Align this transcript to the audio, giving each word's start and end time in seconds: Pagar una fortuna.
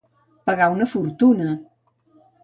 Pagar 0.49 0.69
una 0.75 0.87
fortuna. 0.93 1.51